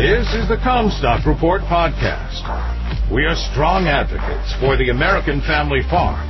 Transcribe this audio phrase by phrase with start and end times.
[0.00, 2.40] This is the Commstock Report podcast.
[3.12, 6.26] We are strong advocates for the American family farm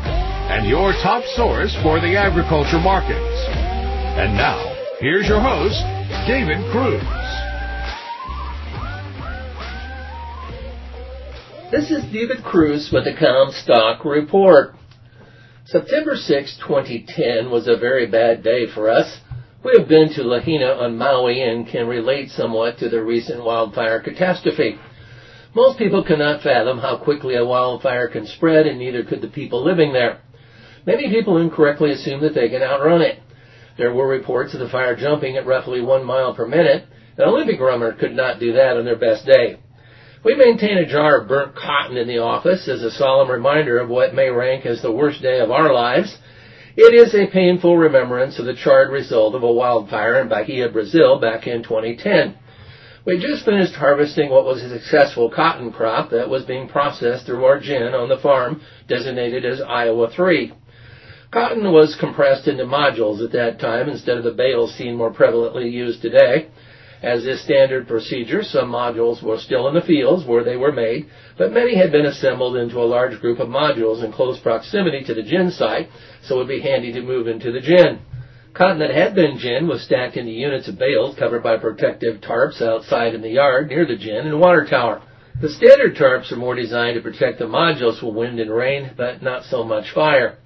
[0.50, 3.46] and your top source for the agriculture markets.
[4.18, 4.58] And now,
[4.98, 5.78] here's your host,
[6.26, 6.98] David Kruse.
[11.70, 14.74] This is David Kruse with the Commstock Report.
[15.66, 19.20] September 6, 2010 was a very bad day for us.
[19.62, 24.00] We have been to Lahaina on Maui and can relate somewhat to the recent wildfire
[24.00, 24.78] catastrophe.
[25.54, 29.62] Most people cannot fathom how quickly a wildfire can spread and neither could the people
[29.62, 30.22] living there.
[30.86, 33.18] Many people incorrectly assume that they can outrun it.
[33.76, 36.86] There were reports of the fire jumping at roughly one mile per minute.
[37.18, 39.58] And an Olympic runner could not do that on their best day.
[40.24, 43.90] We maintain a jar of burnt cotton in the office as a solemn reminder of
[43.90, 46.16] what may rank as the worst day of our lives
[46.76, 51.18] it is a painful remembrance of the charred result of a wildfire in Bahia, Brazil
[51.20, 52.36] back in 2010.
[53.06, 57.44] We just finished harvesting what was a successful cotton crop that was being processed through
[57.44, 60.52] our gin on the farm designated as Iowa 3.
[61.30, 65.70] Cotton was compressed into modules at that time instead of the bales seen more prevalently
[65.70, 66.48] used today.
[67.02, 71.06] As is standard procedure, some modules were still in the fields where they were made,
[71.38, 75.14] but many had been assembled into a large group of modules in close proximity to
[75.14, 75.88] the gin site,
[76.20, 78.00] so it would be handy to move into the gin.
[78.52, 82.60] Cotton that had been gin was stacked into units of bales covered by protective tarps
[82.60, 85.00] outside in the yard near the gin and water tower.
[85.40, 89.22] The standard tarps are more designed to protect the modules from wind and rain, but
[89.22, 90.36] not so much fire.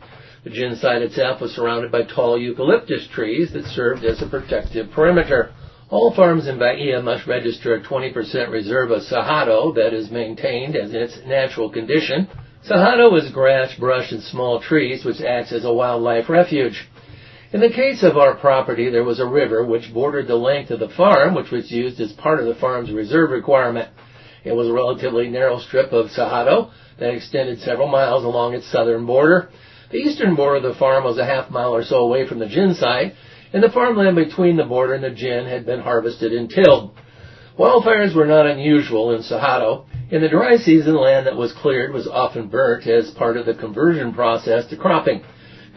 [0.45, 4.93] The gin site itself was surrounded by tall eucalyptus trees that served as a protective
[4.93, 5.51] perimeter.
[5.91, 10.91] All farms in Bahia must register a 20% reserve of cerrado that is maintained as
[10.91, 12.27] in its natural condition.
[12.67, 16.89] Cerrado is grass, brush, and small trees which acts as a wildlife refuge.
[17.53, 20.81] In the case of our property, there was a river which bordered the length of
[20.81, 23.91] the farm, which was used as part of the farm's reserve requirement.
[24.43, 29.05] It was a relatively narrow strip of cerrado that extended several miles along its southern
[29.05, 29.51] border.
[29.91, 32.49] The eastern border of the farm was a half mile or so away from the
[32.49, 33.15] gin site,
[33.55, 36.93] and the farmland between the border and the gin had been harvested and tilled.
[37.57, 39.87] Wildfires were not unusual in Cerrado.
[40.11, 43.55] In the dry season, land that was cleared was often burnt as part of the
[43.55, 45.23] conversion process to cropping.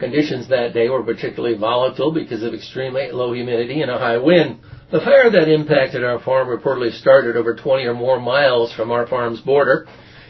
[0.00, 4.58] Conditions that day were particularly volatile because of extremely low humidity and a high wind.
[4.90, 9.06] The fire that impacted our farm reportedly started over 20 or more miles from our
[9.06, 9.86] farm's border.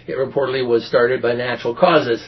[0.07, 2.23] It reportedly was started by natural causes.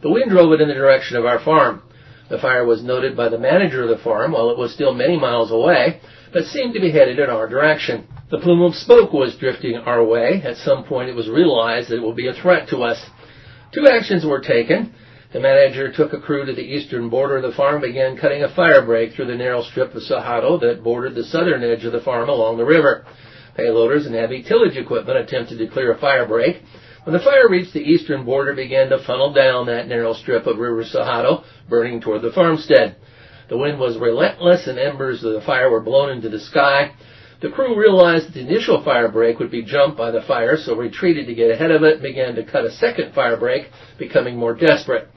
[0.00, 1.82] The wind drove it in the direction of our farm.
[2.28, 5.18] The fire was noted by the manager of the farm while it was still many
[5.18, 6.00] miles away,
[6.32, 8.06] but seemed to be headed in our direction.
[8.30, 10.40] The plume of smoke was drifting our way.
[10.44, 13.04] At some point it was realized that it would be a threat to us.
[13.72, 14.94] Two actions were taken.
[15.32, 18.42] The manager took a crew to the eastern border of the farm and began cutting
[18.42, 21.92] a fire break through the narrow strip of cerrado that bordered the southern edge of
[21.92, 23.04] the farm along the river.
[23.58, 26.62] Payloaders and heavy tillage equipment attempted to clear a fire break,
[27.04, 30.46] when the fire reached the eastern border, it began to funnel down that narrow strip
[30.46, 32.96] of River Cerrado, burning toward the farmstead.
[33.48, 36.92] The wind was relentless and embers of the fire were blown into the sky.
[37.40, 40.76] The crew realized that the initial fire break would be jumped by the fire, so
[40.76, 44.36] retreated to get ahead of it and began to cut a second fire break, becoming
[44.36, 45.08] more desperate.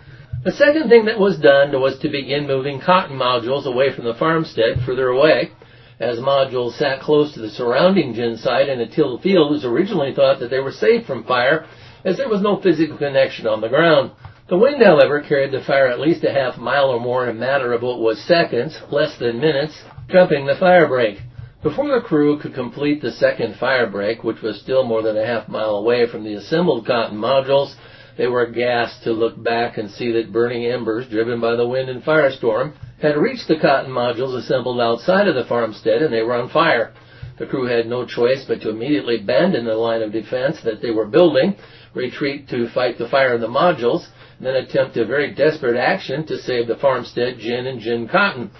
[0.44, 4.16] The second thing that was done was to begin moving cotton modules away from the
[4.16, 5.52] farmstead further away.
[6.00, 9.66] As modules sat close to the surrounding gin site and a tilled field, it was
[9.66, 11.66] originally thought that they were safe from fire
[12.04, 14.12] as there was no physical connection on the ground.
[14.50, 17.40] The wind, however, carried the fire at least a half mile or more in a
[17.40, 21.20] matter of what was seconds, less than minutes, jumping the fire break.
[21.64, 25.26] Before the crew could complete the second fire break, which was still more than a
[25.26, 27.74] half mile away from the assembled cotton modules,
[28.18, 31.90] they were aghast to look back and see that burning embers, driven by the wind
[31.90, 36.34] and firestorm, had reached the cotton modules assembled outside of the farmstead and they were
[36.36, 36.94] on fire.
[37.38, 40.92] The crew had no choice but to immediately abandon the line of defense that they
[40.92, 41.56] were building,
[41.94, 44.08] retreat to fight the fire in the modules,
[44.40, 48.52] then attempt a very desperate action to save the farmstead, gin, and gin cotton.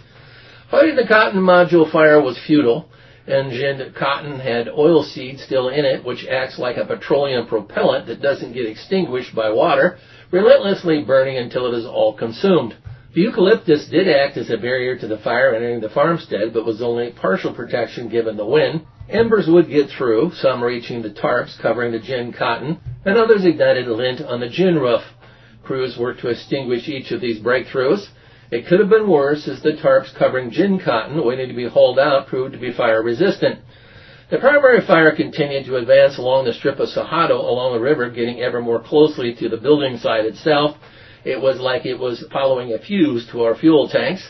[0.70, 2.90] Fighting the cotton module fire was futile,
[3.28, 8.08] and gin cotton had oil seed still in it, which acts like a petroleum propellant
[8.08, 9.98] that doesn't get extinguished by water,
[10.32, 12.76] relentlessly burning until it is all consumed.
[13.16, 16.82] The eucalyptus did act as a barrier to the fire entering the farmstead, but was
[16.82, 18.82] only partial protection given the wind.
[19.10, 23.88] Embers would get through, some reaching the tarps covering the gin cotton, and others ignited
[23.88, 25.02] lint on the gin roof.
[25.64, 28.06] Crews worked to extinguish each of these breakthroughs.
[28.52, 31.98] It could have been worse as the tarps covering gin cotton waiting to be hauled
[31.98, 33.60] out proved to be fire resistant.
[34.30, 38.42] The primary fire continued to advance along the strip of cerrado along the river, getting
[38.42, 40.76] ever more closely to the building site itself.
[41.26, 44.26] It was like it was following a fuse to our fuel tanks.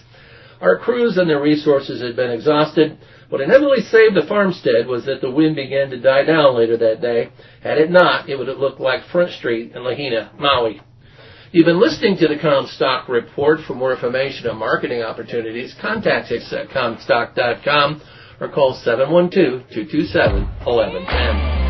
[0.62, 2.98] Our crews and their resources had been exhausted.
[3.30, 7.02] What inevitably saved the farmstead was that the wind began to die down later that
[7.02, 7.32] day.
[7.62, 10.80] Had it not, it would have looked like Front Street in Lahaina, Maui.
[11.52, 13.60] You've been listening to the Commstock Report.
[13.68, 18.02] For more information on marketing opportunities, contact us at commstock.com
[18.40, 21.65] or call 712-227-1110.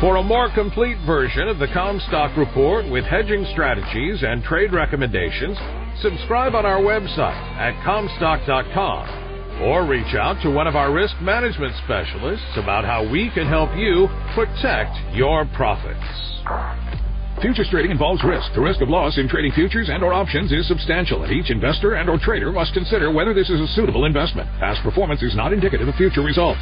[0.00, 5.58] For a more complete version of the Commstock Report with hedging strategies and trade recommendations,
[6.00, 11.74] subscribe on our website at Commstock.com or reach out to one of our risk management
[11.82, 14.06] specialists about how we can help you
[14.36, 15.98] protect your profits.
[17.42, 18.54] Futures trading involves risk.
[18.54, 21.94] The risk of loss in trading futures and or options is substantial, and each investor
[21.94, 24.48] and or trader must consider whether this is a suitable investment.
[24.60, 26.60] Past performance is not indicative of future results.